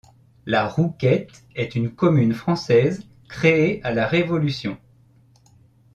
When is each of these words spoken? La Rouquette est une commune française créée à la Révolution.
La 0.47 0.67
Rouquette 0.67 1.45
est 1.53 1.75
une 1.75 1.93
commune 1.93 2.33
française 2.33 3.05
créée 3.29 3.83
à 3.83 3.93
la 3.93 4.07
Révolution. 4.07 4.79